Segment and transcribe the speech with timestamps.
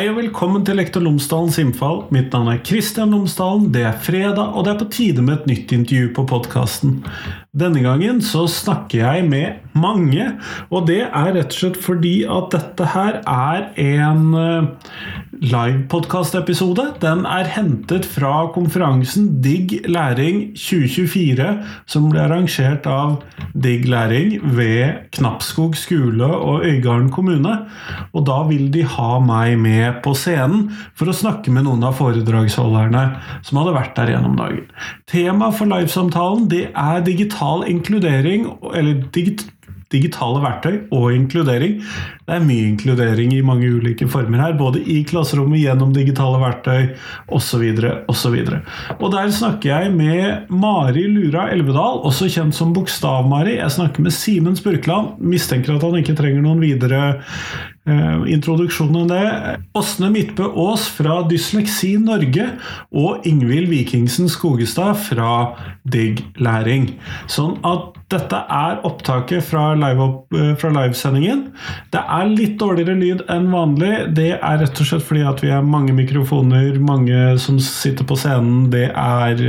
[0.00, 1.98] Hei og velkommen til Lektor Lomsdalens innfall.
[2.08, 3.66] Mitt navn er Kristian Lomsdalen.
[3.74, 6.94] Det er fredag, og det er på tide med et nytt intervju på podkasten.
[7.52, 10.30] Denne gangen så snakker jeg med mange,
[10.72, 16.84] og det er rett og slett fordi at dette her er en eh, livepodkast-episode.
[17.00, 21.46] Den er hentet fra konferansen Digg læring 2024,
[21.88, 23.20] som ble arrangert av
[23.54, 27.56] Digg læring ved Knappskog skole og Øygarden kommune.
[28.12, 31.96] Og da vil de ha meg med på scenen for å snakke med noen av
[32.00, 33.06] foredragsholderne
[33.46, 34.66] som hadde vært der gjennom dagen.
[35.10, 39.48] Temaet for livesamtalen det er digital inkludering, eller digit
[39.90, 41.80] digitale verktøy og inkludering.
[42.26, 46.92] Det er mye inkludering i mange ulike former her, både i klasserommet, gjennom digitale verktøy
[47.34, 47.64] osv.
[48.10, 48.36] osv.
[48.98, 53.58] Og der snakker jeg med Mari Lura Elvedal, også kjent som Bokstav-Mari.
[53.58, 55.16] Jeg snakker med Simen Spurkland.
[55.18, 57.02] Mistenker at han ikke trenger noen videre
[57.88, 59.60] Eh, introduksjonen det.
[59.72, 62.44] Åsne Midtbø Aas fra Dysleksi Norge
[62.92, 65.30] og Ingvild Vikingsen Skogestad fra
[65.88, 66.90] Digg Læring.
[67.32, 71.46] Sånn at dette er opptaket fra, live eh, fra livesendingen.
[71.94, 73.92] Det er litt dårligere lyd enn vanlig.
[74.18, 78.18] Det er rett og slett fordi at vi er mange mikrofoner, mange som sitter på
[78.20, 78.68] scenen.
[78.74, 79.40] Det er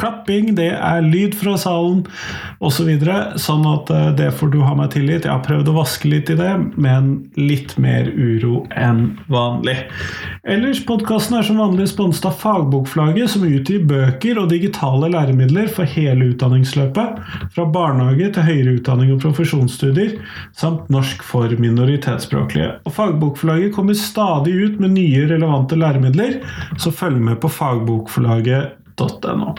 [0.00, 2.04] klapping, det er lyd fra salen
[2.64, 2.72] osv.
[2.74, 5.28] så videre, sånn at eh, det får du ha meg tilgitt.
[5.28, 9.76] Jeg har prøvd å vaske litt i det, men litt mer uro enn vanlig.
[10.44, 15.88] Ellers, podkasten er som vanlig sponset av Fagbokflagget, som utgir bøker og digitale læremidler for
[15.88, 17.08] hele utdanningsløpet,
[17.54, 20.10] fra barnehage til høyere utdanning og profesjonsstudier,
[20.56, 22.70] samt norsk for minoritetsspråklige.
[22.84, 26.32] Og Fagbokflagget kommer stadig ut med nye, relevante læremidler,
[26.78, 29.54] så følg med på fagbokforlaget.no.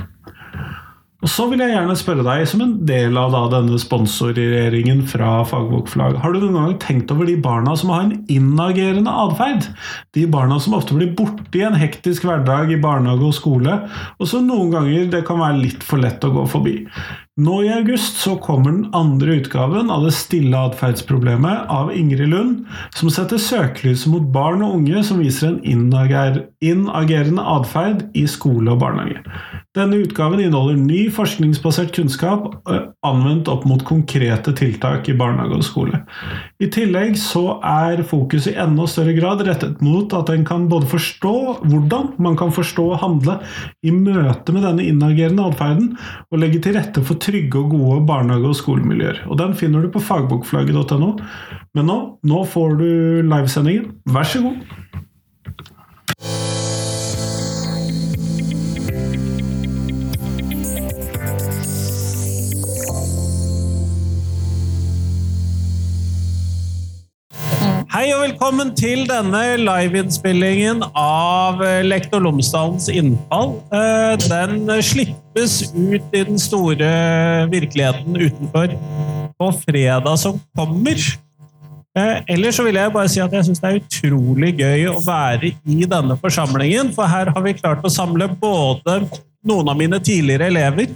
[1.26, 5.40] Og Så vil jeg gjerne spørre deg, som en del av da, denne sponsorregjeringen fra
[5.50, 9.66] Fagbokforlag, har du noen gang tenkt over de barna som har en inagerende atferd?
[10.14, 13.80] De barna som ofte blir borte i en hektisk hverdag i barnehage og skole,
[14.20, 16.76] og som noen ganger det kan være litt for lett å gå forbi.
[17.36, 22.62] Nå i august så kommer den andre utgaven av Det stille atferdsproblemet av Ingrid Lund,
[22.96, 25.60] som setter søkelyset mot barn og unge som viser en
[26.64, 29.20] inagerende atferd i skole og barnehage.
[29.76, 32.46] Denne utgaven inneholder ny forskningsbasert kunnskap
[33.04, 36.00] anvendt opp mot konkrete tiltak i barnehage og skole.
[36.64, 40.88] I tillegg så er fokuset i enda større grad rettet mot at en kan både
[40.94, 41.36] forstå
[41.66, 43.42] hvordan man kan forstå og handle
[43.84, 45.92] i møte med denne inagerende atferden,
[46.32, 49.24] og legge til rette for trygge og gode barnehage- og skolemiljøer.
[49.30, 51.12] Og Den finner du på fagbokflagget.no.
[51.76, 52.88] Men nå, nå får du
[53.26, 53.92] livesendingen.
[54.14, 54.62] Vær så god!
[68.06, 73.56] Hei og velkommen til denne liveinnspillingen av Lektor Lomsdalens innfall.
[73.74, 76.90] Eh, den slippes ut i den store
[77.50, 78.76] virkeligheten utenfor
[79.42, 81.02] på fredag som kommer.
[81.98, 85.02] Eh, ellers så vil jeg bare si at jeg syns det er utrolig gøy å
[85.02, 89.00] være i denne forsamlingen, for her har vi klart å samle både
[89.42, 90.94] noen av mine tidligere elever,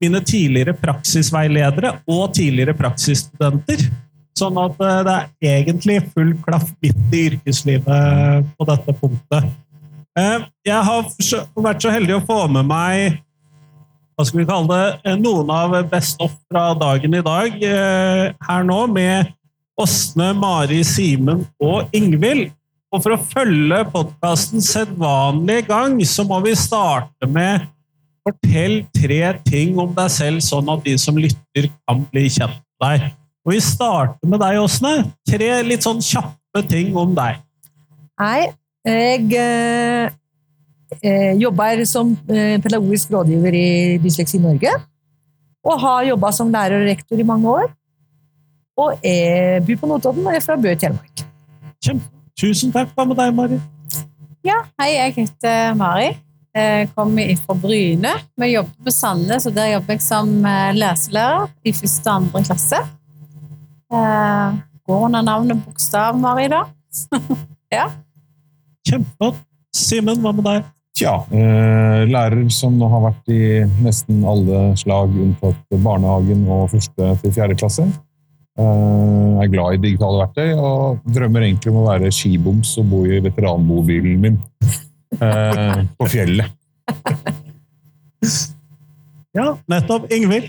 [0.00, 3.90] mine tidligere praksisveiledere og tidligere praksisstudenter.
[4.36, 9.46] Sånn at eh, det er egentlig full klaff midt i yrkeslivet på dette punktet.
[10.16, 11.08] Eh, jeg har
[11.56, 13.22] vært så heldig å få med meg
[14.16, 18.62] hva skal vi kalle det, eh, noen av Best Off fra dagen i dag her
[18.64, 19.32] nå, med
[19.80, 22.48] Åsne, Mari, Simen og Ingvild.
[22.92, 27.66] Og for å følge podkasten sedvanlig gang, så må vi starte med
[28.26, 32.88] Fortell tre ting om deg selv, sånn at de som lytter, kan bli kjent med
[32.88, 33.12] deg.
[33.46, 34.92] Og vi starter med deg, Åsne.
[35.30, 37.38] Tre litt sånn kjappe ting om deg.
[38.18, 38.48] Hei.
[38.86, 40.10] Jeg eh,
[41.02, 43.68] eh jobber som eh, pedagogisk rådgiver i
[44.02, 44.72] Dysleksi Norge.
[45.66, 47.70] Og har jobba som lærer og rektor i mange år.
[48.82, 51.22] Og jeg bor på Notodden og er fra Bø i Telemark.
[52.36, 52.90] Tusen takk.
[52.98, 53.62] Hva med deg, Mari?
[54.46, 56.10] Ja, hei, jeg heter Mari.
[56.56, 58.18] Jeg kommer fra Bryne.
[58.34, 62.46] Vi jobber på Sandnes, og der jobber jeg som eh, leselærer i første og andre
[62.50, 62.86] klasse.
[63.92, 64.54] Eh,
[64.86, 66.64] går under navnet Bokstav-Mari, da.
[67.76, 67.90] ja.
[68.88, 69.44] Kjempeflott.
[69.76, 70.72] Simen, hva med deg?
[70.96, 73.40] Tja, eh, lærer som har vært i
[73.84, 77.84] nesten alle slag unntatt barnehagen og første til fjerde klasse.
[78.56, 83.02] Eh, er glad i digitale verktøy og drømmer egentlig om å være skiboms og bo
[83.04, 84.38] i veteranbobilen min
[85.20, 86.56] eh, på fjellet.
[89.36, 90.08] ja, nettopp.
[90.16, 90.48] Ingvild?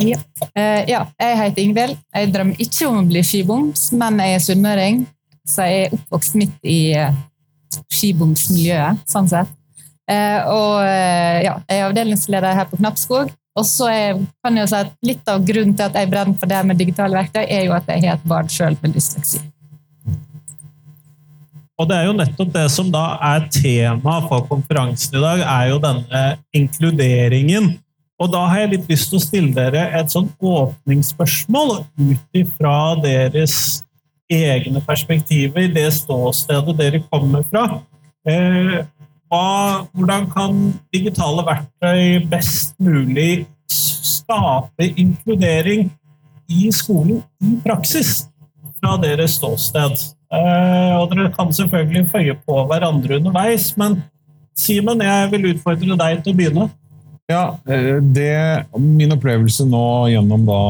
[0.00, 1.96] Eh, ja, jeg heter Ingvild.
[2.14, 5.02] Jeg drømmer ikke om å bli skiboms, men jeg er sunnmøring,
[5.48, 7.18] så jeg er oppvokst midt i eh,
[7.92, 9.56] skibomsmiljøet, sånn sett.
[10.10, 13.28] Uh, og uh, ja, jeg er avdelingsleder her på Knappskog.
[13.54, 13.86] Og så
[14.42, 16.78] kan jeg jo si at litt av grunnen til at jeg brenner for det med
[16.80, 19.42] digitale verktøy, er jo at jeg har et barn sjøl med dysleksi.
[21.80, 25.70] Og det er jo nettopp det som da er tema for konferansen i dag, er
[25.70, 26.24] jo denne
[26.56, 27.70] inkluderingen.
[28.20, 32.74] Og da har jeg litt lyst til å stille dere et sånn åpningsspørsmål ut ifra
[33.00, 33.54] deres
[34.30, 37.80] egne perspektiver, det ståstedet dere kommer fra.
[38.28, 38.82] Eh,
[39.30, 39.46] hva,
[39.94, 40.60] hvordan kan
[40.92, 45.88] digitale verktøy best mulig skape inkludering
[46.50, 48.28] i skolen i praksis
[48.78, 49.96] fra deres ståsted?
[50.30, 54.02] Eh, og dere kan selvfølgelig føye på hverandre underveis, men
[54.60, 56.64] Simen, jeg vil utfordre deg til å begynne.
[57.30, 60.62] Ja, eh, det, Min opplevelse nå gjennom da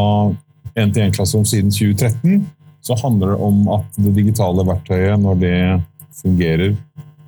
[0.77, 2.43] 1-til-1-klasserom siden 2013,
[2.85, 5.57] så handler det om at det digitale verktøyet, når det
[6.21, 6.77] fungerer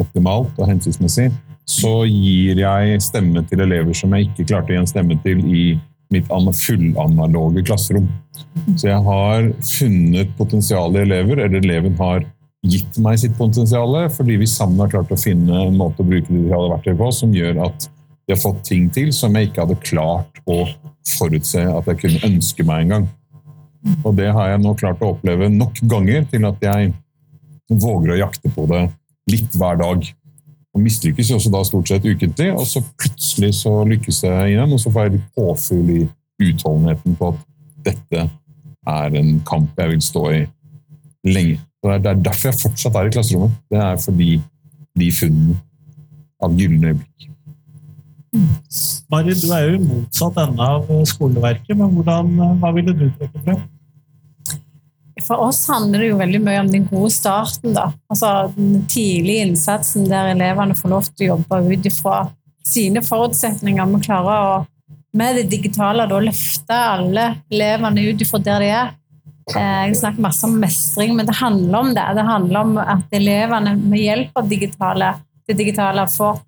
[0.00, 1.31] optimalt og hensiktsmessig,
[1.69, 5.40] så gir jeg stemme til elever som jeg ikke klarte å gi en stemme til
[5.46, 5.64] i
[6.12, 8.08] mitt ana- fullanaloge klasserom.
[8.76, 12.26] Så jeg har funnet potensial i elever, eller eleven har
[12.69, 16.29] gitt meg sitt potensial, fordi vi sammen har klart å finne en måte å bruke
[16.29, 17.88] det digitale verktøy på som gjør at
[18.27, 20.65] de har fått ting til som jeg ikke hadde klart å
[21.09, 23.07] forutse at jeg kunne ønske meg en gang.
[24.07, 26.93] Og det har jeg nå klart å oppleve nok ganger til at jeg
[27.83, 28.85] våger å jakte på det
[29.33, 30.07] litt hver dag.
[30.73, 34.73] Og mislykkes jo også da stort sett ukentlig, og så plutselig så lykkes jeg igjen,
[34.73, 36.01] og så får jeg litt påfyll i
[36.47, 37.43] utholdenheten på at
[37.91, 38.25] dette
[38.93, 40.41] er en kamp jeg vil stå i
[41.29, 41.59] lenge.
[41.83, 43.59] Og det er derfor jeg fortsatt er i klasserommet.
[43.71, 44.31] Det er fordi
[44.99, 45.59] de funnene
[46.43, 47.31] av gylne øyeblikk.
[49.12, 52.31] Mari, du er jo i motsatt ende av skoleverket, men hvordan,
[52.62, 53.62] hva ville du trekke frem?
[55.23, 57.75] For oss handler det jo veldig mye om den gode starten.
[57.76, 57.90] da.
[58.11, 62.23] Altså Den tidlige innsatsen der elevene får lov til å jobbe ut ifra
[62.67, 63.93] sine forutsetninger.
[63.93, 64.61] Vi klarer å
[65.12, 68.94] med det digitale da løfte alle elevene ut ifra der de er.
[69.52, 72.06] Eh, Jeg snakker masse om mestring, men det handler om det.
[72.17, 75.12] Det handler om at elevene med hjelp av digitale,
[75.46, 76.40] det digitale får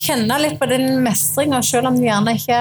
[0.00, 2.60] kjenne litt på den mestringa, selv om de gjerne ikke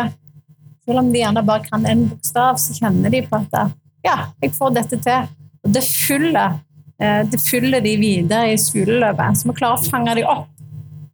[0.89, 3.75] selv om de gjerne bare kan en bokstav, så kjenner de på at
[4.05, 5.27] ja, jeg får dette til.
[5.61, 6.55] Og det fyller,
[6.97, 9.37] eh, det fyller de videre i skoleløpet.
[9.37, 10.47] Så vi klarer å fange dem opp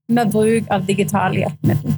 [0.07, 1.98] med bruk av digitale hjelpemidler.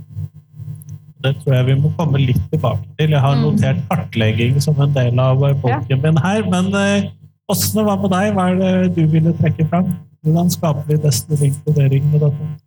[1.22, 3.12] Det tror jeg vi må komme litt tilbake til.
[3.12, 3.42] Jeg har Mm.
[3.46, 5.98] notert kartlegging som en del av boken ja.
[5.98, 6.44] min her.
[6.50, 7.10] Men eh,
[7.50, 8.34] Åsne, hva med deg?
[8.34, 9.94] Hva er det du ville trekke fram?
[10.26, 12.67] Hvordan skaper vi best inkludering med dette?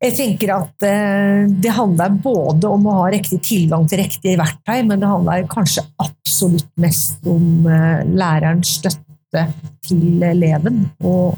[0.00, 4.78] Jeg tenker at eh, det handler både om å ha riktig tilgang til riktige verktøy,
[4.88, 9.44] men det handler kanskje absolutt mest om eh, lærerens støtte
[9.84, 10.86] til eleven.
[11.04, 11.36] Og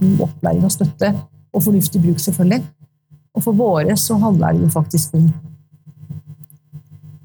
[0.00, 1.12] god opplæring og støtte,
[1.52, 2.64] og fornuftig bruk, selvfølgelig.
[3.38, 5.30] Og for våre så handler det jo faktisk om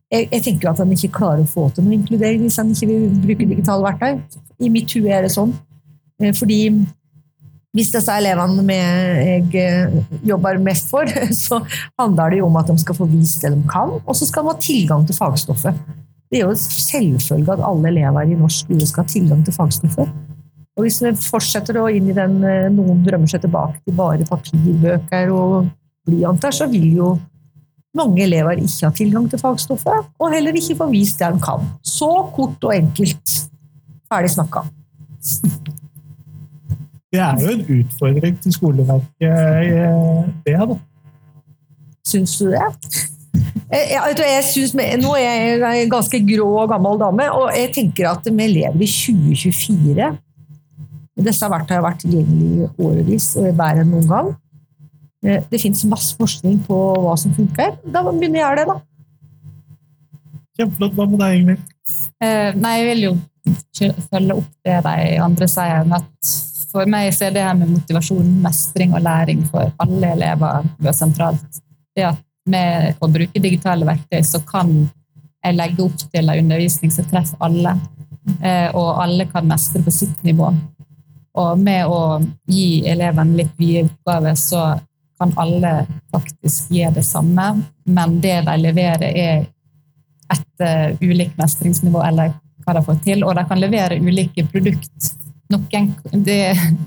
[0.08, 2.88] jeg, jeg tenker at en ikke klarer å få til noe inkludering hvis en ikke
[2.88, 4.22] vil bruke digitale verktøy.
[4.64, 5.52] I mitt hue er det sånn.
[6.22, 6.62] Eh, Fordi
[7.76, 11.10] hvis disse elevene med jeg eh, jobber mest for,
[11.46, 11.60] så
[12.00, 14.46] handler det jo om at de skal få vist det de kan, og så skal
[14.46, 15.82] de ha tilgang til fagstoffet.
[16.28, 20.16] Det er jo selvfølgelig at alle elever i norsk skole skal ha tilgang til fagstoffet.
[20.78, 24.28] Og hvis vi fortsetter å inn i den eh, noen drømmer seg tilbake til bare
[24.30, 25.72] papirbøker og
[26.08, 27.16] blyanter, så vil jo
[27.98, 31.66] mange elever ikke ha tilgang til fagstoffet, og heller ikke få vist det de kan.
[31.82, 33.40] Så kort og enkelt.
[34.08, 34.68] Ferdig snakka.
[37.18, 40.58] Det er jo en utfordring til skoleverket, eh, det.
[40.62, 40.78] da.
[42.08, 42.64] Syns du det?
[43.68, 47.74] Jeg, jeg, jeg synes, nå er jeg en ganske grå og gammel dame, og jeg
[47.76, 50.12] tenker at vi lever i 2024.
[51.28, 54.30] Disse verktøyene har vært tilgjengelige i årevis og er bedre enn noen gang.
[55.26, 57.74] Eh, Det finnes masse forskning på hva som funker.
[57.84, 58.78] Da begynner jeg begynne å gjøre det, da.
[60.58, 60.94] Kjempeflott.
[60.98, 61.74] Hva med deg, Ingvild?
[62.24, 63.16] Eh, nei, jeg vil jo
[64.12, 65.82] følge opp det de andre sier.
[65.82, 66.32] om at
[66.78, 70.94] For meg så er det her med motivasjon, mestring og læring for alle elever er
[70.94, 71.62] sentralt.
[71.98, 74.70] Det at med å bruke digitale verktøy, så kan
[75.42, 77.74] jeg legge opp til en undervisning som treffer alle.
[78.46, 80.52] Eh, og alle kan mestre på sitt nivå.
[81.42, 84.70] Og med å gi eleven litt vide oppgaver, så
[85.18, 85.74] kan alle
[86.14, 87.50] faktisk gi det samme,
[87.90, 89.48] men det de leverer, er
[90.30, 95.16] et ulikt mestringsnivå eller hva de får til, og de kan levere ulike produkt.
[95.54, 95.92] Noen,
[96.28, 96.40] det,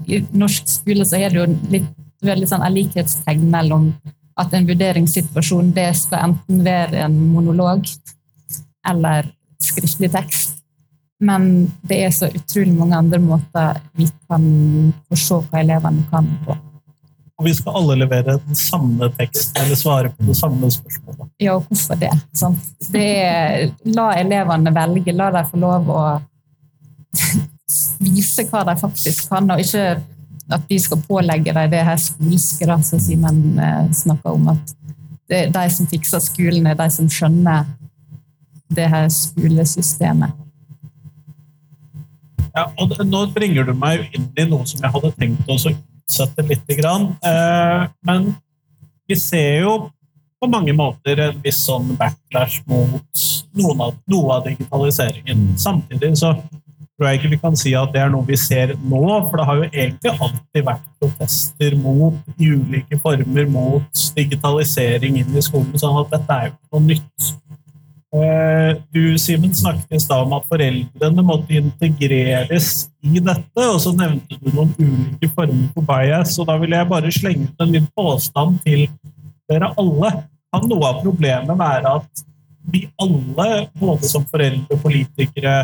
[0.06, 1.90] I norsk skole så er det jo litt,
[2.20, 3.86] veldig sånn likhetstegn mellom
[4.40, 7.88] at en vurderingssituasjon det skal enten være en monolog,
[8.88, 10.58] eller skriftlig tekst.
[11.20, 14.44] Men det er så utrolig mange andre måter vi kan
[15.08, 16.56] få se hva elevene kan på.
[17.40, 21.28] Og vi skal alle levere den samme teksten eller svare på det samme spørsmålet.
[21.40, 22.12] Ja, og hvorfor det?
[22.92, 26.02] Det er, la elevene velge, la dem få lov å
[28.00, 30.00] vise hva de faktisk kan, og ikke
[30.50, 34.48] at vi skal pålegge dem det her skolske da, som Simen eh, snakker om.
[34.54, 34.74] At
[35.30, 37.68] det er de som fikser skolen, er de som skjønner
[38.74, 40.34] det her skolesystemet.
[42.50, 46.46] Ja, og nå bringer du meg inn i noe som jeg hadde tenkt å utsette
[46.48, 46.74] litt.
[46.74, 48.32] Eh, men
[49.06, 49.74] vi ser jo
[50.40, 53.24] på mange måter en viss sånn backlash mot
[53.60, 55.52] noe av digitaliseringen.
[55.60, 56.32] Samtidig så
[57.00, 59.44] tror jeg ikke vi kan si at det er noe vi ser nå, for det
[59.48, 65.72] har jo egentlig alltid vært protester mot i ulike former mot digitalisering inn i skolen,
[65.80, 67.30] sånn at dette er jo ikke noe nytt.
[68.10, 73.94] Eh, du Simen, snakket i stad om at foreldrene måtte integreres i dette, og så
[73.96, 76.36] nevnte du noen ulike former for bias.
[76.36, 78.88] og Da vil jeg bare slenge ut en liten påstand til
[79.48, 80.16] dere alle.
[80.52, 82.26] Kan noe av problemet være at
[82.68, 85.54] vi alle, både som foreldre, politikere,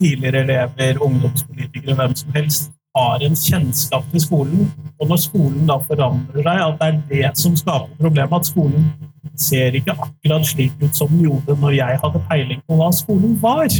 [0.00, 4.66] tidligere elever, ungdomspolitikere, hvem som helst, har en kjennskap til skolen,
[4.98, 8.88] og når skolen da forandrer seg, at det er det som skaper problemet, at skolen
[9.38, 13.36] ser ikke akkurat slik ut som den gjorde når jeg hadde peiling på hva skolen
[13.42, 13.70] var.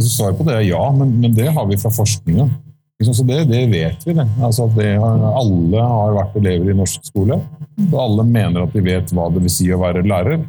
[0.00, 2.48] Svaret på det er ja, men, men, det har vi fra forskninga.
[3.02, 4.14] Så det, det, vet vi.
[4.14, 4.26] det.
[4.46, 7.40] Altså det alle har vært elever i norsk skole.
[7.88, 10.44] Og alle mener at de vet hva det vil si å være lærer.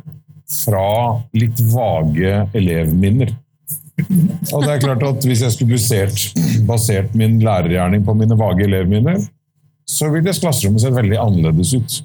[0.53, 3.33] Fra litt vage elevminner.
[4.01, 6.23] Og det er klart at Hvis jeg skulle basert,
[6.67, 9.21] basert min lærergjerning på mine vage elevminner,
[9.89, 11.99] så ville klasserommet sett veldig annerledes ut.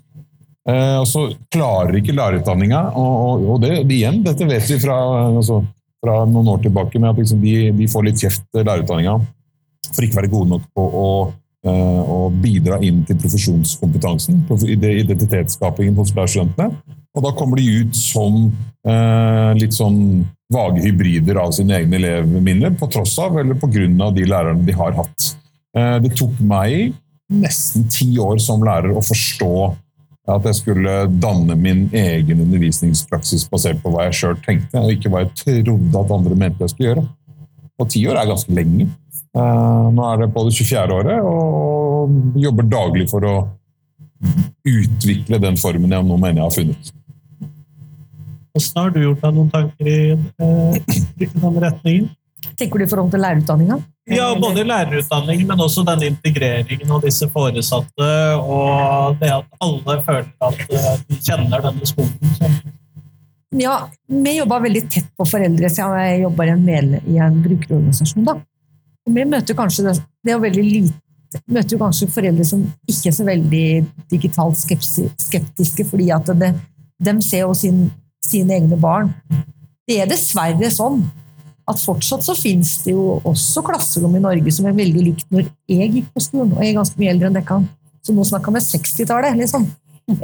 [0.69, 4.99] Eh, og så klarer ikke lærerutdanninga, og, og det, igjen, dette vet vi fra,
[5.31, 5.63] altså,
[6.05, 9.15] fra noen år tilbake, med at liksom de, de, får litt kjeft, eh, lærerutdanninga,
[9.89, 11.09] for ikke å være gode nok på å,
[11.65, 16.98] uh, å bidra inn til profesjonskompetansen, identitetsskapingen hos lærerstudentene.
[17.19, 18.45] Og da kommer de ut som
[18.87, 20.23] eh, litt sånn
[20.55, 24.63] vage hybrider av sine egne elevminner, på tross av eller på grunn av de lærerne
[24.65, 25.33] de har hatt.
[25.77, 26.95] Eh, det tok meg
[27.29, 29.53] nesten ti år som lærer å forstå
[30.29, 35.11] at jeg skulle danne min egen undervisningspraksis basert på hva jeg sjøl tenkte, og ikke
[35.13, 37.05] hva jeg trodde at andre mente jeg skulle gjøre.
[37.79, 38.89] Og ti år er ganske lenge.
[39.35, 41.01] Eh, nå er det på det 24.
[41.01, 43.37] året og jobber daglig for å
[44.69, 46.95] utvikle den formen jeg nå mener jeg har funnet.
[48.59, 52.09] Hvordan har du gjort deg noen tanker i, eh, i den retningen?
[52.59, 53.79] Tenker du i forhold til lærerutdanninga?
[54.09, 58.11] Ja, både lærerutdanning, men også den integreringen av disse foresatte.
[58.41, 62.37] Og det at alle føler at eh, de kjenner denne skolen.
[63.57, 68.27] Ja, vi jobba veldig tett på foreldre, så jeg jobber i en, i en brukerorganisasjon.
[68.27, 68.37] da.
[69.09, 73.09] Og vi møter kanskje det, det er veldig lite, møter jo kanskje foreldre som ikke
[73.09, 73.69] er så veldig
[74.13, 76.53] digitalt skeptiske, fordi at det,
[77.09, 77.87] de ser jo sin,
[78.25, 79.13] sine egne barn.
[79.89, 81.03] Det er dessverre sånn
[81.69, 85.51] at fortsatt så finnes det jo også klasserom i Norge som er veldig likt når
[85.69, 87.61] jeg gikk på skolen, og jeg er ganske mye eldre enn dere.
[88.05, 89.67] Så nå snakker vi 60-tallet, liksom.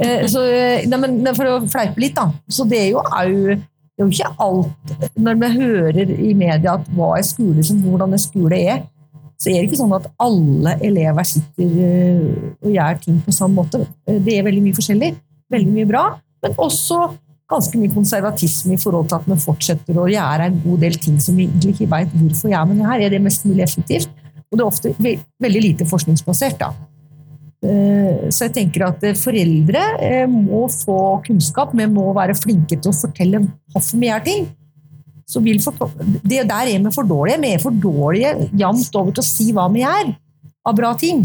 [0.01, 2.31] Eh, så, eh, nei, men for å fleipe litt, da.
[2.49, 3.55] Så det er jo, au
[3.95, 7.77] det er jo ikke alt Når vi hører i media at hva er skole som
[7.79, 8.81] hvordan en skole er,
[9.39, 12.25] så er det ikke sånn at alle elever sitter eh,
[12.59, 13.83] og gjør ting på samme måte.
[14.07, 15.11] Det er veldig mye forskjellig.
[15.53, 16.03] Veldig mye bra.
[16.43, 16.99] Men også
[17.51, 21.19] ganske mye konservatisme i forhold til at vi fortsetter å gjøre en god del ting
[21.21, 23.05] som vi egentlig ikke vet hvorfor gjør men her.
[23.05, 24.09] Er det mest mulig effektivt?
[24.49, 24.93] Og det er ofte
[25.43, 26.59] veldig lite forskningsbasert.
[26.61, 26.73] da.
[27.65, 32.77] Eh, så jeg tenker at eh, foreldre eh, må få kunnskap, vi må være flinke
[32.77, 33.41] til å fortelle
[33.73, 34.45] hvorfor vi gjør ting.
[35.25, 35.89] Så for,
[36.21, 37.41] det Der er vi for dårlige.
[37.41, 40.11] Vi er for dårlige jevnt over til å si hva vi gjør
[40.65, 41.23] av bra ting.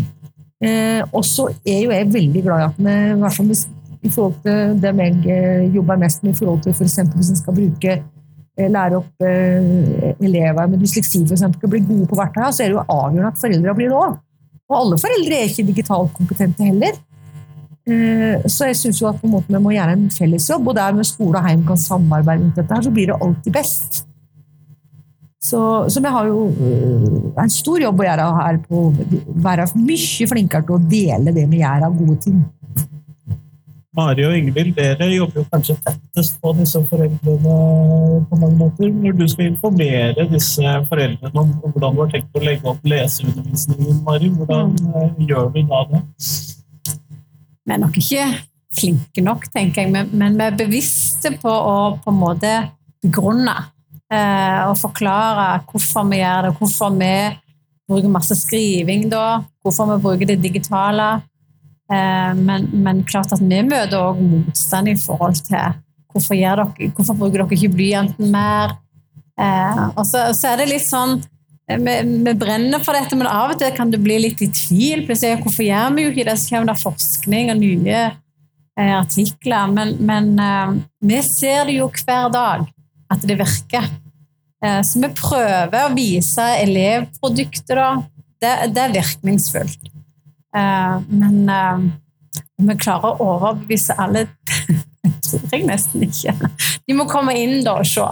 [1.13, 3.59] Og så er jo jeg veldig glad i at vi,
[4.01, 6.97] i forhold til det jeg eh, jobber mest med, i forhold til f.eks.
[7.15, 12.09] hvis en skal bruke eh, lære opp eh, elever med dysleksi for eksempel, bli gode
[12.09, 14.19] på verktøyene, så er det jo avgjørende at foreldre blir det òg.
[14.71, 16.99] Og alle foreldre er ikke digitalt kompetente heller.
[18.47, 21.65] Så jeg syns at vi må gjøre en fellesjobb, og der med skole og heim
[21.67, 24.05] kan samarbeide rundt dette, her, så blir det alltid best.
[25.43, 26.45] Så, så vi har jo
[27.41, 29.11] en stor jobb å gjøre her på å
[29.43, 32.43] være mye flinkere til å dele det vi gjør av gode ting.
[34.01, 37.57] Mari og Ingvild, dere jobber jo kanskje tettest på disse foreldrene
[38.31, 38.89] på mange måter.
[38.89, 43.99] Når du skal informere disse foreldrene om hvordan du har tenkt å legge opp leseundervisningen,
[44.07, 46.01] Mari, hvordan eh, gjør vi da det?
[47.67, 48.25] Vi er nok ikke
[48.81, 52.57] flinke nok, tenker jeg, men vi er bevisste på å på en måte
[53.05, 53.57] begrunne
[54.13, 57.15] eh, og forklare hvorfor vi gjør det, hvorfor vi
[57.91, 61.19] bruker masse skriving da, hvorfor vi bruker det digitale.
[61.91, 65.75] Eh, men, men klart at vi møter også motstand i forhold til
[66.13, 68.77] hvorfor, dere, hvorfor bruker dere ikke blyanten mer?
[69.41, 71.97] Eh, og så, så er det litt sånn eh, vi,
[72.29, 75.05] vi brenner for dette, men av og til kan du bli litt i tvil.
[75.09, 76.39] Plutselig, hvorfor gjør vi jo ikke det?
[76.39, 78.09] Så kommer det forskning og nye
[78.81, 79.73] artikler.
[79.75, 80.31] Men, men
[81.05, 82.63] vi ser det jo hver dag
[83.13, 83.91] at det virker.
[84.87, 87.91] Så vi prøver å vise elevproduktet, da.
[88.41, 89.91] Det, det er virkningsfullt.
[90.57, 91.85] Eh, men eh,
[92.61, 94.27] om vi klarer å overbevise alle,
[95.03, 96.35] det tror jeg nesten ikke.
[96.87, 98.07] De må komme inn da og se.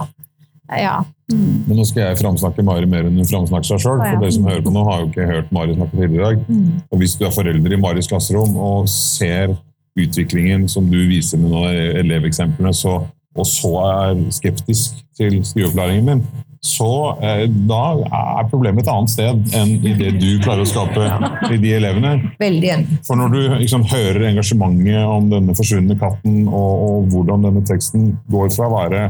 [0.69, 0.99] Ja.
[1.31, 1.63] Mm.
[1.67, 4.01] Men nå skal jeg framsnakke Mari mer enn hun framsnakker seg sjøl.
[4.01, 6.43] For dere som hører på nå, har jo ikke hørt Mari snakke tidligere i dag.
[6.49, 6.83] Mm.
[6.89, 9.55] Og hvis du er forelder i Maris klasserom og ser
[9.99, 12.99] utviklingen som du viser med noen av eleveksemplene, så,
[13.35, 16.23] og så er skeptisk til skriveopplæringen din,
[16.59, 21.05] så eh, da er problemet et annet sted enn i det du klarer å skape
[21.53, 22.17] i de elevene.
[22.41, 22.99] Veldig enig.
[23.07, 28.11] For når du liksom hører engasjementet om denne forsvunne katten, og, og hvordan denne teksten
[28.31, 29.07] går fra å være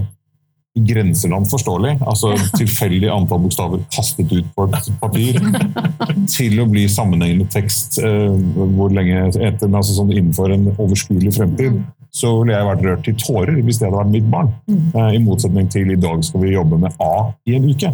[0.77, 5.39] grenseland forståelig, altså tilfeldig antall bokstaver kastet ut på et papir,
[6.29, 8.35] til å bli sammenhengende tekst uh,
[8.75, 11.81] hvor lenge etter, men altså sånn innenfor en overskuelig fremtid,
[12.15, 14.47] så ville jeg vært rørt til tårer hvis det hadde vært mitt barn.
[14.69, 17.91] Eh, I motsetning til i dag skal vi jobbe med A i en uke,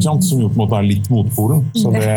[0.00, 0.24] sant?
[0.24, 1.66] som jo på en måte er litt motpolen.
[1.76, 2.14] Så det,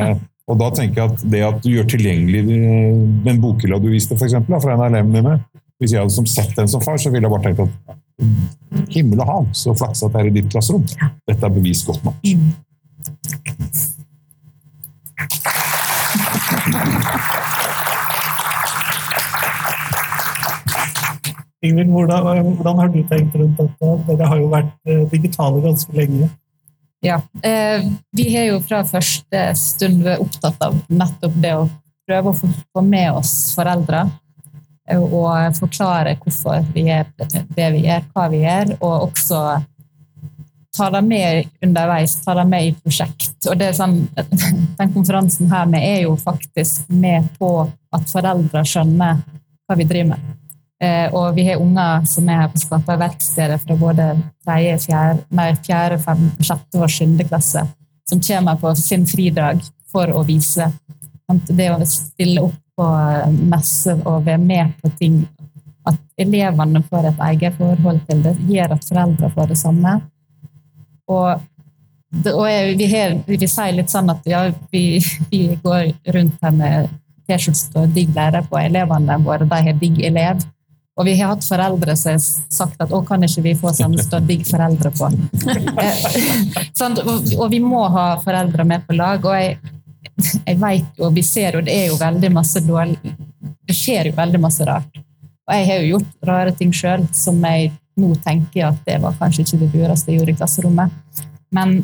[0.47, 4.15] og da tenker jeg at det at du gjør tilgjengelig eh, den bokhylla du viste
[4.15, 5.35] eksempel, fra en av elevene dine,
[5.83, 9.23] hvis jeg hadde som sett den som far, så ville jeg bare tenkt at himmel
[9.23, 10.85] og hav, så flaks at det er i ditt klasserom.
[11.27, 12.15] Dette er bevis godt nok.
[21.63, 23.91] Ingvild, hvordan, hvordan har du tenkt rundt dette?
[24.07, 26.27] Dere har jo vært eh, digitale ganske lenge.
[27.03, 27.21] Ja.
[27.43, 31.69] Eh, vi har jo fra første stund vært opptatt av nettopp det å
[32.07, 34.05] prøve å få få med oss foreldre.
[34.91, 37.07] Og forklare hvorfor vi gjør
[37.55, 39.39] det vi gjør, hva vi gjør, og også
[40.73, 43.37] ta dem med underveis, ta dem med i prosjekt.
[43.47, 43.99] Og det er sånn,
[44.79, 47.51] Den konferansen her vi er jo faktisk med på
[47.93, 49.21] at foreldre skjønner
[49.67, 50.31] hva vi driver med.
[50.83, 54.09] Eh, og vi har unger som er her på Skaperverkstedet fra både
[54.43, 57.21] tredje, fjerde, nei, fjerde, fem, sjette og 7.
[57.29, 57.63] klasse,
[58.09, 60.67] som kommer på sin fridag for å vise.
[61.47, 62.89] Det å stille opp på
[63.51, 65.21] messer og være med på ting,
[65.87, 69.93] at elevene får et eget forhold til det, gjør at foreldre får det samme.
[71.11, 71.43] Og,
[72.23, 72.47] det, og
[72.79, 76.91] vi, her, vi sier litt sånn at ja, vi, vi går rundt her med
[77.27, 80.43] T-skjorte og digg lærer på elevene våre, de har digg elev.
[80.93, 82.21] Og vi har hatt foreldre som har
[82.53, 85.09] sagt at å, kan ikke vi få sånn stå digg foreldre på?
[86.79, 89.25] sånn, og, og vi må ha foreldre med på lag.
[89.25, 89.57] Og jeg,
[90.47, 92.97] jeg vet jo, vi ser jo, det er jo veldig masse dårlig
[93.65, 94.99] Det skjer jo veldig masse rart.
[95.47, 99.15] Og jeg har jo gjort rare ting sjøl som jeg nå tenker at det var
[99.19, 101.23] kanskje ikke det lureste jeg gjorde i klasserommet.
[101.53, 101.81] Men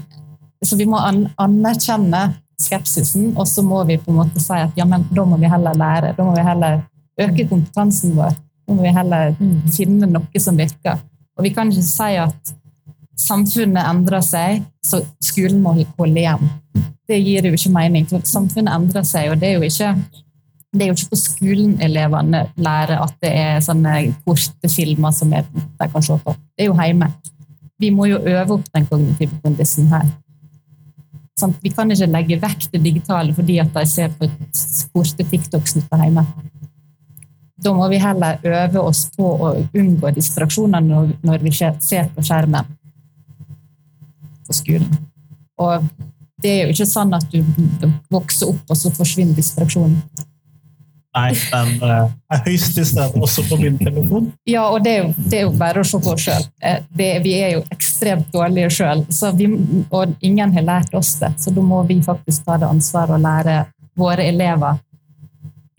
[0.66, 2.22] så vi må an anerkjenne
[2.60, 5.52] skepsisen, og så må vi på en måte si at ja, men da må vi
[5.52, 6.14] heller lære.
[6.18, 6.82] Da må vi heller
[7.24, 8.36] øke kompetansen vår.
[8.68, 9.36] Da må vi heller
[9.76, 11.00] finne noe som virker.
[11.40, 12.54] Og vi kan ikke si at
[13.20, 16.52] samfunnet endrer seg, så skolen må holde igjen.
[17.10, 18.08] Det gir jo ikke mening.
[18.10, 19.94] for Samfunnet endrer seg, og det er jo ikke
[20.70, 25.32] det er jo ikke på skolen elevene lærer at det er sånne korte filmer som
[25.34, 26.36] de kan se på.
[26.54, 27.08] Det er jo hjemme.
[27.82, 30.06] Vi må jo øve opp den kognitive kondisen her.
[31.40, 34.28] Sånn, vi kan ikke legge vekk det digitale fordi at de ser på
[34.94, 36.26] korte TikTok-snutter hjemme.
[37.60, 42.68] Da må vi heller øve oss på å unngå distraksjoner når, vi ser på skjermen
[44.48, 44.94] på skolen.
[45.60, 45.90] Og
[46.44, 47.40] det er jo ikke sånn at du
[48.12, 50.02] vokser opp, og så forsvinner distraksjonen.
[51.18, 54.28] Nei, den uh, er høyst til stede også på min telefon.
[54.48, 56.46] Ja, og det er jo, det er jo bare å se på oss sjøl.
[56.94, 59.02] Vi er jo ekstremt dårlige sjøl,
[59.90, 61.34] og ingen har lært oss det.
[61.42, 63.58] Så da må vi faktisk ta det ansvaret og lære
[64.00, 64.78] våre elever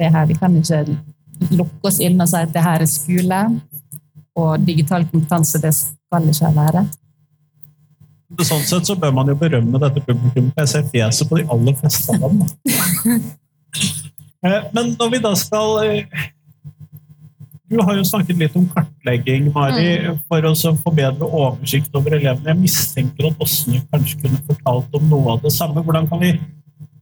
[0.01, 0.27] det her.
[0.27, 0.83] Vi kan ikke
[1.55, 3.41] lukke oss inn og si at det her er skole,
[4.41, 6.85] og digital kompetanse det skal ikke jeg lære.
[8.39, 10.55] Sånn sett så bør man jo berømme dette publikummet.
[10.63, 12.45] Jeg ser fjeset på de aller fleste av dem.
[14.41, 16.21] Eh, Men når vi da skal eh,
[17.69, 22.49] Du har jo snakket litt om kartlegging, Mari, for å få bedre oversikt over elevene.
[22.51, 25.85] Jeg mistenker at Åsne kanskje kunne fortalt om noe av det samme.
[25.85, 26.33] Hvordan kan vi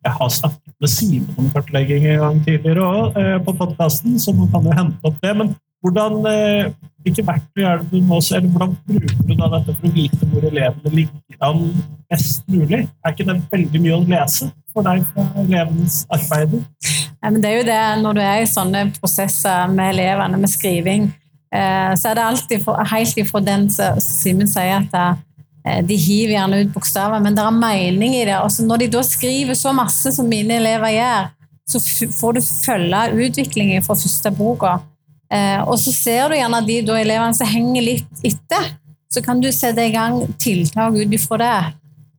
[0.04, 4.32] Jeg har snakket med Simen om kartlegging en gang tidligere også, eh, på podkasten, så
[4.32, 5.36] man kan jo hente opp det.
[5.36, 6.70] Men hvordan, eh,
[7.02, 9.94] hvilke verktøy er det du nå ser, eller hvordan bruker du da dette for å
[9.94, 11.60] vite hvor elevene ligger an
[12.10, 12.88] best mulig?
[13.04, 16.64] Er ikke det veldig mye å lese for deg fra elevenes arbeider?
[17.22, 21.08] Ja, det er jo det, når du er i sånne prosesser med elevene, med skriving,
[21.54, 25.16] eh, så er det alltid for, helt ifra den som Simen sier at eh,
[25.88, 28.36] de hiver gjerne ut bokstaver, men det er mening i det.
[28.40, 31.28] Og når de da skriver så masse som mine elever gjør,
[31.68, 31.80] så
[32.16, 34.78] får du følge utviklingen fra første boka.
[35.32, 38.70] Eh, og så ser du gjerne de elevene som henger litt etter,
[39.12, 41.58] så kan du sette i gang tiltak ut ifra det.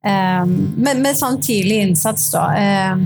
[0.09, 2.45] Eh, med, med sånn tidlig innsats, da.
[2.57, 3.05] Eh,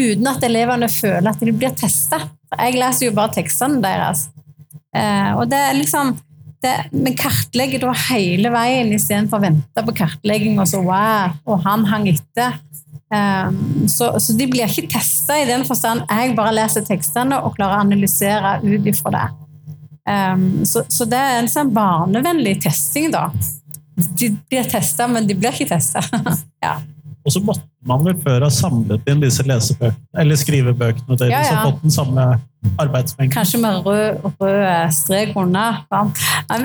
[0.00, 2.20] uten at elevene føler at de blir testa.
[2.54, 4.28] Jeg leser jo bare tekstene deres.
[4.94, 6.14] Eh, og det er liksom
[6.92, 11.86] Vi kartlegger da hele veien istedenfor å vente på kartlegging og så wow, og han
[11.90, 12.58] hang etter.
[13.14, 17.52] Um, så, så de blir ikke testa i den forstand jeg bare leser tekstene og
[17.54, 19.26] klarer å analysere ut ifra det.
[20.08, 23.28] Um, så, så det er en sånn barnevennlig testing, da.
[23.94, 26.02] De blir testa, men de blir ikke testa.
[26.64, 26.78] ja.
[27.24, 31.40] Og så måtte man vel før ha samlet inn disse lesebøkene, eller skrivebøkene deres, Ja,
[31.40, 31.54] ja.
[31.62, 32.26] og fått den samme
[32.80, 33.32] arbeidsmengden.
[33.32, 35.80] Kanskje med rød, rød strek under.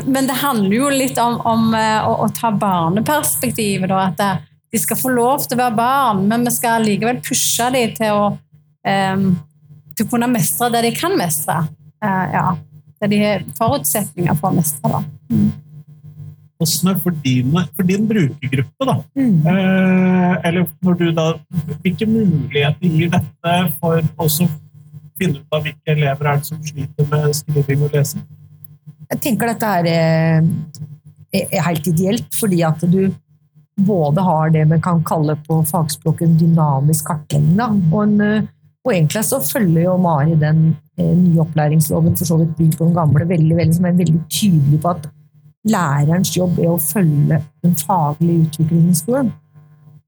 [0.06, 3.88] Men det handler jo litt om, om eh, å, å ta barneperspektivet.
[3.92, 7.70] Da, at de skal få lov til å være barn, men vi skal likevel pushe
[7.74, 8.26] dem til å,
[8.86, 9.30] um,
[9.96, 11.62] til å kunne mestre det de kan mestre.
[12.04, 12.46] Uh, ja.
[13.00, 14.92] Det de har forutsetninger for å mestre.
[14.92, 15.00] Da.
[15.32, 15.69] Hvordan
[16.60, 18.96] er for, dine, for din brukergruppe, da?
[19.16, 19.46] Mm.
[19.48, 21.28] Eh, eller når du da
[21.84, 24.50] Hvilke muligheter gir dette for også å
[25.20, 28.26] finne ut av hvilke elever er det som sliter med skriving og lesing?
[29.10, 29.88] Jeg tenker dette er,
[31.32, 33.10] eh, er helt ideelt, fordi at du
[33.80, 37.60] både har det vi kan kalle på fagspråket en dynamisk kartlegging.
[37.94, 38.50] Og, en, eh,
[38.86, 42.90] og egentlig så følger jo Mari den eh, nye opplæringsloven for så vidt bygd på
[42.90, 45.10] den gamle, veldig, veldig, som er veldig tydelig på at
[45.68, 49.32] lærerens jobb er å følge den faglige utviklingen i skolen.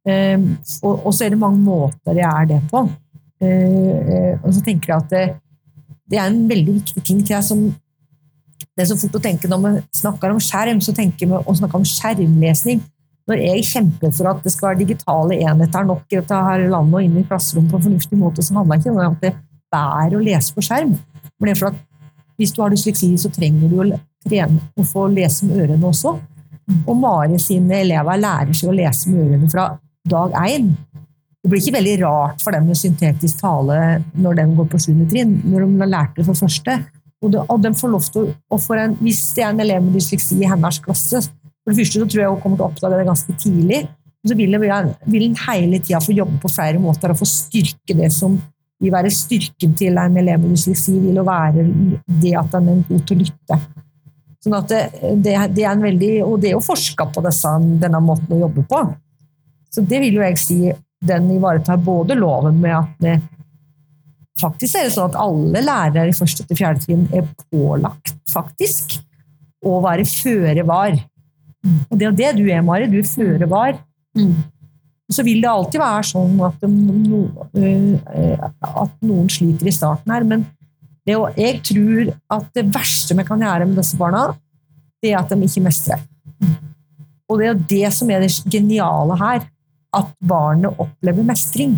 [0.08, 0.38] Eh,
[0.88, 2.86] og, så er det mange måter det er det på.
[3.42, 5.26] Eh, eh, og så tenker jeg at det,
[6.12, 7.66] det er en veldig viktig ting til jeg som
[8.78, 11.56] det er så fort å tenke Når vi snakker om skjerm, så tenker vi å
[11.58, 12.82] snakke om skjermlesning.
[13.30, 16.98] Når jeg kjemper for at det skal være digitale enheter nok i dette her landet
[16.98, 19.34] og inn i klasserommet på en fornuftig måte, så handler det ikke om at det
[19.82, 20.96] er å lese på skjerm.
[20.96, 21.84] Men det er for at
[22.42, 23.88] hvis du har dysleksi, så trenger du å
[24.28, 26.16] trene å få lese med ørene også.
[26.86, 29.68] Og Mari sine elever lærer seg å lese med ørene fra
[30.08, 30.72] dag én.
[31.42, 33.78] Det blir ikke veldig rart for dem med syntetisk tale
[34.14, 34.92] når de går på 7.
[35.10, 36.78] trinn, når de har lært det for første.
[37.22, 39.82] Og, de, og de får lov til å, få en, Hvis det er en elev
[39.86, 41.22] med dysleksi i hennes klasse,
[41.62, 43.82] for det første så tror jeg hun kommer til å oppdage det ganske tidlig,
[44.22, 48.10] og så vil en hele tida få jobbe på flere måter og få styrke det
[48.14, 48.38] som
[48.82, 51.66] vil være styrken til en elev med dysleksi, vil jo være
[52.22, 53.58] det at den er god til å lytte.
[54.42, 54.82] Sånn at det,
[55.22, 57.52] det, det er en veldig, Og det er jo forska på disse,
[57.82, 58.80] denne måten å jobbe på.
[59.72, 60.58] Så det vil jo jeg si
[61.02, 63.20] den ivaretar både loven med at det,
[64.42, 68.98] faktisk er det sånn at alle lærere i første til fjerde trinn er pålagt faktisk
[69.66, 70.98] å være føre var.
[71.90, 72.90] Og det er jo det du er, Mari.
[72.90, 73.78] Du er føre var.
[74.18, 74.34] Mm.
[75.12, 77.22] Og så vil det alltid være sånn at, no,
[77.60, 80.46] eh, at noen sliter i starten her, men
[81.08, 84.28] det, jeg tror at det verste vi kan gjøre med disse barna,
[85.02, 86.04] det er at de ikke mestrer.
[87.32, 89.48] Og det er det som er det geniale her,
[89.98, 91.78] at barnet opplever mestring.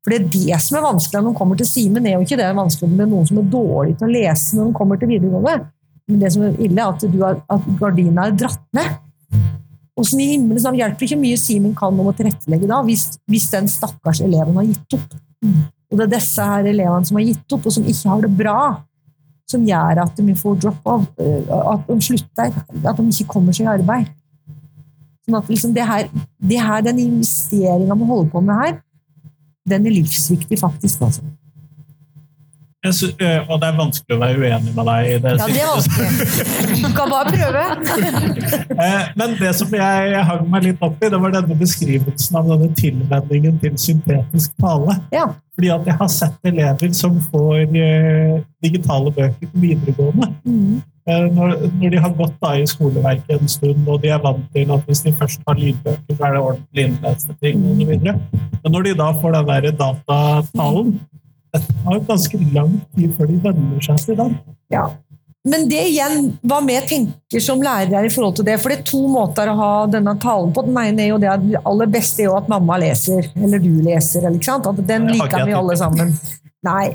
[0.00, 2.06] For det er det som er vanskelig når de kommer til Simen.
[2.06, 4.56] er jo ikke det vanskelig med det er noen som er dårlig til å lese
[4.56, 5.68] når de kommer til videregående.
[6.10, 8.96] Men det som er ille, er at, du har, at gardina er dratt ned.
[10.00, 13.50] Åssen i himmelen så hjelper ikke mye Simen kan om å tilrettelegge da, hvis, hvis
[13.52, 15.20] den stakkars eleven har gitt opp.
[15.90, 18.30] Og det er disse her elevene som har gitt opp, og som ikke har det
[18.38, 18.60] bra,
[19.50, 23.72] som gjør at de får drop-off, at de slutter, at de ikke kommer seg i
[23.72, 24.12] arbeid.
[25.26, 26.06] Sånn at liksom det her,
[26.38, 28.78] det her, den investeringa vi holder på med her,
[29.70, 31.02] den er livsviktig, faktisk.
[31.06, 31.26] Altså.
[32.80, 35.32] Jeg sy eh, og det er vanskelig å være uenig med deg i det.
[35.36, 36.78] Ja, det er vanskelig.
[36.80, 37.64] Du kan bare prøve.
[38.80, 42.46] Eh, Men det som jeg hang meg litt opp i, det var denne beskrivelsen av
[42.48, 44.94] denne tilvenningen til syntetisk tale.
[45.12, 45.26] Ja.
[45.58, 47.66] Fordi at jeg har sett elever som får
[48.64, 50.30] digitale bøker på videregående.
[50.48, 50.80] Mm.
[51.10, 54.48] Eh, Når, når de har gått da i skoleverket en stund, og de er vant
[54.56, 57.94] til at hvis de først har lydbøker, så er det ordentlig innleste ting osv.
[58.00, 60.94] Men når de da får den der datatalen
[61.50, 64.36] Det tar ganske lang tid før de venner seg til den.
[64.72, 64.88] Ja.
[65.48, 68.88] Men det igjen, hva vi tenker som lærere i forhold til det, for det er
[68.90, 70.66] to måter å ha denne talen på.
[70.66, 73.62] Den ene er jo det at det aller beste er jo at mamma leser, eller
[73.62, 74.68] du leser, eller ikke sant?
[74.68, 76.12] At den liker vi alle sammen.
[76.66, 76.92] Nei.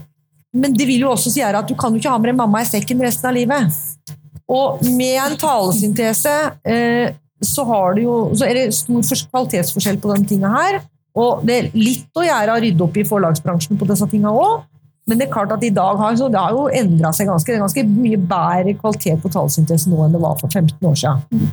[0.54, 2.62] men det vil jo også si at du kan jo ikke ha med deg mamma
[2.62, 3.80] i sekken resten av livet.
[4.46, 6.36] Og med en talesyntese
[6.70, 9.02] eh, så, har du jo, så er det stor
[9.34, 10.78] kvalitetsforskjell på de tinga her.
[11.16, 14.66] Og det er litt å gjøre å rydde opp i forlagsbransjen på disse tinga òg.
[15.06, 17.48] Men det er klart at i dag har, det har jo endra seg ganske.
[17.52, 20.98] Det er ganske mye bedre kvalitet på talesyntese nå enn det var for 15 år
[20.98, 21.52] siden.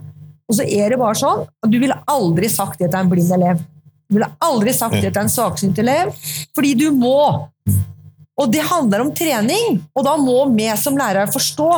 [0.48, 3.32] Og så er det bare sånn at du ville aldri sagt det til en blind
[3.36, 3.60] elev.
[4.08, 6.10] Du ville aldri sagt det til en svaksynt elev,
[6.56, 7.16] fordi du må.
[8.40, 11.70] Og det handler om trening, og da må vi som lærere forstå.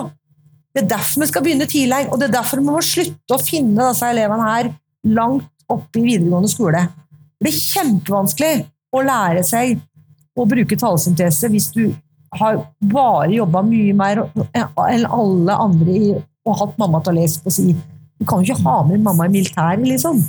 [0.75, 3.43] Det er derfor vi skal begynne tidlig, og det er derfor vi må slutte å
[3.43, 4.71] finne disse elevene her
[5.15, 6.83] langt oppe i videregående skole.
[7.43, 8.55] Det er kjempevanskelig
[8.95, 9.79] å lære seg
[10.35, 11.87] å bruke talesyntese hvis du
[12.35, 12.59] har
[12.91, 17.53] bare jobba mye mer enn alle andre i, og hatt mamma til å lese på
[17.55, 17.75] si.
[18.21, 20.21] Du kan jo ikke ha med mamma i militæret, liksom.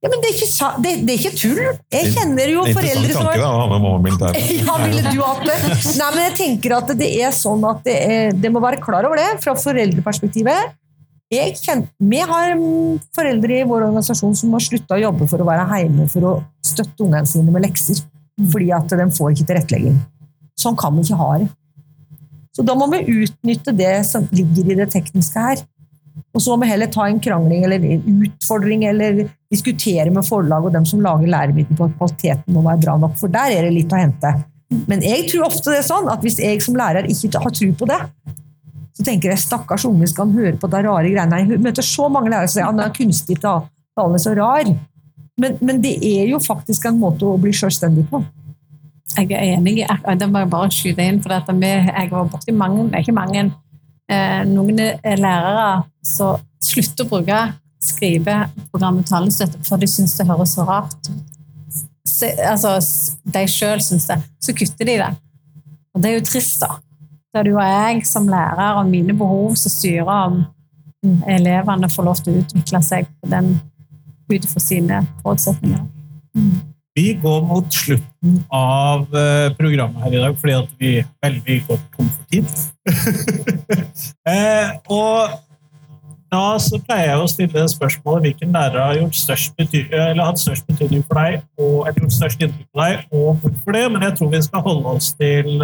[0.00, 1.60] Ja, men det er ikke, det, det er ikke tull.
[1.94, 4.38] Jeg kjenner jo foreldre Interessant som tanke, har å ha med mamma militær.
[4.58, 5.58] ja, ville du hatt det?
[6.00, 9.06] Nei, men jeg tenker at det er sånn at det, er, det må være klar
[9.06, 10.74] over det fra foreldreperspektivet.
[11.30, 15.42] Jeg kjenner, vi har mm, foreldre i vår organisasjon som har slutta å jobbe for
[15.42, 16.32] å være hjemme for å
[16.66, 18.00] støtte ungene sine med lekser,
[18.50, 20.00] fordi at de får ikke tilrettelegging.
[20.58, 21.46] Sånn kan vi ikke ha det.
[22.56, 25.62] Så da må vi utnytte det som ligger i det tekniske her.
[26.34, 29.22] Og så må vi heller ta en krangling eller en utfordring eller
[29.54, 33.14] diskutere med forlag og dem som lager læremidler på at kvaliteten må være bra nok,
[33.22, 34.34] for der er det litt å hente.
[34.90, 37.70] Men jeg tror ofte det er sånn at hvis jeg som lærer ikke har tro
[37.78, 38.02] på det,
[39.00, 41.38] så tenker jeg stakkars unge skal han høre på de rare greiene.
[41.40, 44.68] Jeg møter så mange lærere som sier han er kunstig talende tale så rar.
[45.40, 48.20] Men, men det er jo faktisk en måte å bli selvstendig på.
[49.16, 50.28] Jeg er enig i det.
[50.30, 51.22] må jeg bare skyte inn.
[51.22, 51.32] for.
[51.32, 53.50] Jeg var borti mange, ikke mange,
[54.10, 57.40] eh, noen er lærere som slutter å bruke
[57.80, 61.10] skriveprogrammet talestøtte for de syns det høres så rart.
[62.44, 62.76] Altså,
[63.24, 64.20] de sjøl syns det.
[64.44, 65.10] Så kutter de det.
[65.94, 66.76] Og det er jo trist, da.
[67.30, 70.40] Da er det jo jeg som lærer og mine behov som styrer om
[71.30, 73.54] elevene får lov til å utvikle seg på den
[74.30, 75.84] ut fra sine forutsetninger.
[76.98, 80.90] Vi går mot slutten av eh, programmet her i dag, fordi at vi,
[81.22, 82.50] veldig går tom for tid.
[84.32, 85.38] eh, og
[86.30, 90.66] da så pleier jeg å stille spørsmålet hvilken lærer har gjort størst eller hatt størst
[90.66, 93.86] betydning for deg, og, eller gjort størst inntrykk på deg, og hvorfor det.
[93.94, 95.62] Men jeg tror vi skal holde oss til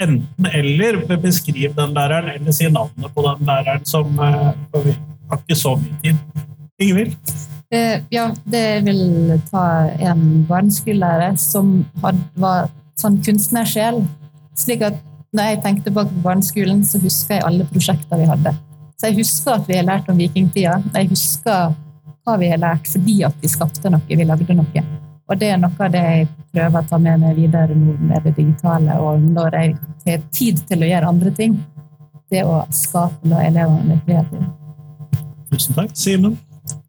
[0.00, 1.00] eh, enten eller.
[1.22, 4.52] Beskriv den læreren, eller si navnet på den læreren, som eh,
[4.84, 4.94] vi
[5.30, 6.16] har ikke så mye tid.
[6.82, 7.16] Ingvild?
[7.70, 9.64] Eh, ja, det vil ta
[9.98, 12.68] en barneskolelærer som var
[13.00, 14.02] sånn kunstnersjel.
[14.58, 15.00] Slik at
[15.34, 18.54] når jeg tenkte tilbake på barneskolen, så husker jeg alle prosjekter vi hadde.
[18.94, 20.76] Så jeg husker at vi har lært om vikingtida.
[20.94, 21.74] Jeg husker
[22.24, 24.84] hva vi har lært fordi at vi skapte noe, vi lagde noe.
[25.30, 28.26] Og det er noe av det jeg prøver å ta med meg videre nå med
[28.26, 29.76] det digitale, og når jeg
[30.08, 31.56] har tid til å gjøre andre ting.
[32.32, 34.50] Det å skape la elevene flere kreative.
[35.52, 35.94] Tusen takk.
[35.96, 36.36] Simen?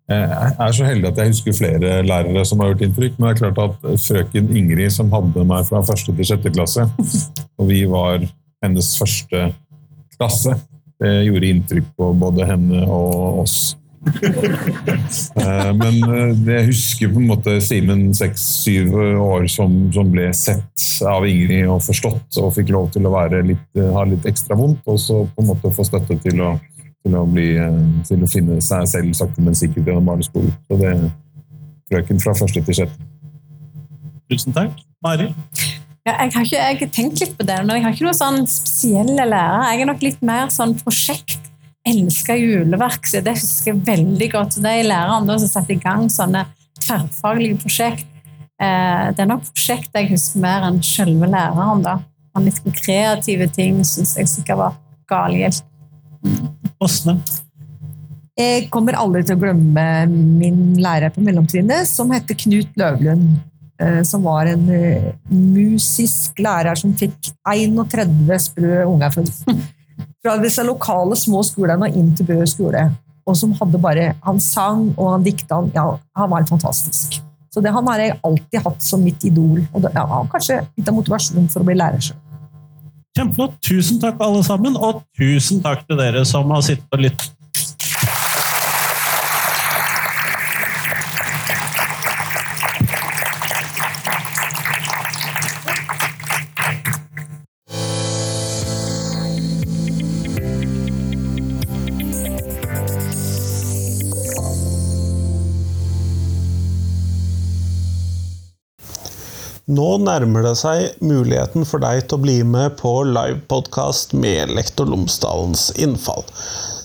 [0.06, 3.32] Jeg er så heldig at jeg husker flere lærere som har gjort inntrykk, men det
[3.34, 6.86] er klart at frøken Ingrid, som hadde meg fra første til sjette klasse,
[7.60, 8.22] og vi var
[8.64, 9.48] hennes første
[10.18, 10.54] klasse,
[11.02, 13.58] det gjorde inntrykk på både henne og oss.
[14.06, 20.86] Eh, Men eh, jeg husker på en måte Simen seks-syv år som, som ble sett
[21.06, 24.58] av Ingrid og forstått, og fikk lov til å være litt, eh, ha litt ekstra
[24.60, 26.56] vondt, og så på en måte få støtte til å
[27.06, 27.52] til å, bli,
[28.10, 30.50] til å finne seg selv sakte, men sikkert gjennom barneskolen.
[30.66, 31.04] Så det er
[31.92, 33.10] frøken fra første til sjette.
[34.32, 34.80] Tusen takk.
[35.06, 35.28] Mari?
[36.06, 38.18] Ja, jeg, har ikke, jeg har tenkt litt på det, men jeg har ikke noen
[38.18, 39.70] sånn spesielle lærere.
[39.74, 41.45] Jeg er nok litt mer sånn prosjekt.
[41.86, 44.58] Elsker juleverk, så det husker jeg veldig godt.
[44.64, 46.46] Det er læreren som setter i gang sånne
[46.82, 48.08] tverrfaglige prosjekt.
[48.62, 51.84] Eh, det er nok prosjekt jeg husker mer enn selve læreren.
[51.86, 52.00] da.
[52.36, 54.78] Og litt kreative ting syns jeg sikkert var
[55.12, 55.64] galgjeldt.
[56.82, 57.20] Åsne?
[58.36, 63.38] Jeg kommer aldri til å glemme min lærer på mellomtrinnet, som heter Knut Løvlund.
[63.80, 69.24] eh, Som var en eh, musisk lærer som fikk 31 sprø unger fra,
[70.26, 72.88] fra disse lokale små skolene og inn til Bø skole.
[73.26, 75.60] Og som hadde bare Han sang og han dikta.
[75.60, 75.86] Han, ja,
[76.18, 77.20] han var fantastisk.
[77.54, 79.62] Så det, han har jeg alltid hatt som mitt idol.
[79.72, 82.18] Og det, ja, kanskje litt av motivasjonen for å bli lærer sjøl.
[83.16, 83.56] Kjempeflott.
[83.64, 84.76] Tusen takk, alle sammen.
[84.76, 87.32] Og tusen takk til dere som har sittet og lyttet.
[109.66, 114.86] Nå nærmer det seg muligheten for deg til å bli med på livepodkast med Lektor
[114.86, 116.22] Lomsdalens innfall.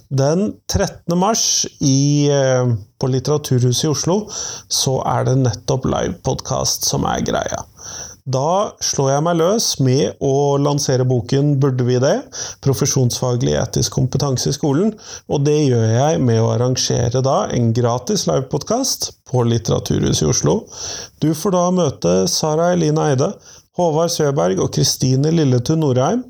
[0.09, 1.13] Den 13.
[1.21, 7.61] mars i, eh, på Litteraturhuset i Oslo så er det nettopp livepodkast som er greia.
[8.31, 12.23] Da slår jeg meg løs med å lansere boken 'Burde vi det?'
[12.65, 14.93] Profesjonsfaglig etisk kompetanse i skolen.
[15.29, 20.57] Og det gjør jeg med å arrangere da en gratis livepodkast på Litteraturhuset i Oslo.
[21.21, 23.33] Du får da møte Sara Eline Eide,
[23.79, 26.25] Håvard Søberg og Kristine Lilletun Norheim,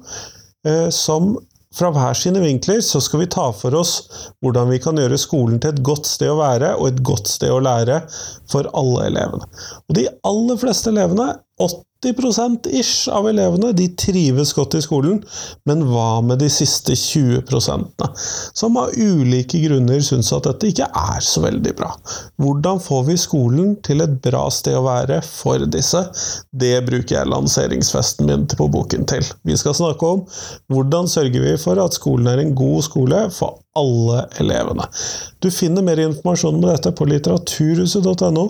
[0.65, 1.37] eh, som
[1.71, 3.93] fra hver sine vinkler så skal vi ta for oss
[4.43, 7.53] hvordan vi kan gjøre skolen til et godt sted å være og et godt sted
[7.55, 8.01] å lære
[8.51, 9.47] for alle elevene.
[9.87, 11.29] Og de aller fleste elevene,
[12.01, 15.19] 80 ish av elevene de trives godt i skolen,
[15.69, 18.07] men hva med de siste 20%
[18.57, 21.93] som av ulike grunner syns at dette ikke er så veldig bra?
[22.41, 26.03] Hvordan får vi skolen til et bra sted å være for disse?
[26.51, 29.27] Det bruker jeg lanseringsfesten min på boken til.
[29.45, 30.25] Vi skal snakke om
[30.73, 34.87] hvordan sørger vi for at skolen er en god skole for alle elevene.
[35.39, 38.49] Du finner mer informasjon om dette på litteraturhuset.no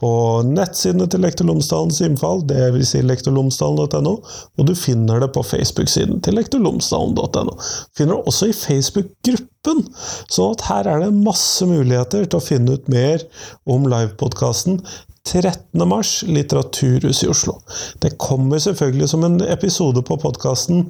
[0.00, 0.08] på
[0.44, 2.90] nettsidene til Lektor Lomsdalens innfall, dvs.
[2.90, 7.54] Si lektorlomsdalen.no, og du finner det på Facebook-siden til lektorlomsdalen.no.
[7.96, 9.80] Finner det også i Facebook-gruppen,
[10.28, 13.24] så her er det masse muligheter til å finne ut mer
[13.64, 14.82] om livepodkasten
[15.26, 15.88] 13.
[15.88, 17.56] mars, Litteraturhuset i Oslo.
[18.04, 20.84] Det kommer selvfølgelig som en episode på podkasten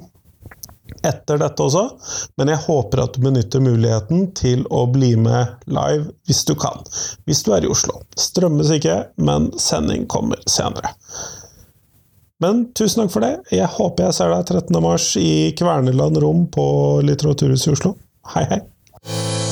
[1.05, 1.83] etter dette også,
[2.39, 6.85] men jeg håper at du benytter muligheten til å bli med live hvis du kan.
[7.27, 8.01] Hvis du er i Oslo.
[8.19, 10.93] Strømmes ikke, men sending kommer senere.
[12.43, 13.33] Men tusen takk for det.
[13.55, 14.81] Jeg håper jeg ser deg 13.
[14.83, 16.67] mars i Kverneland Rom på
[17.07, 17.97] Litteraturhuset i Oslo.
[18.35, 19.46] Hei, hei!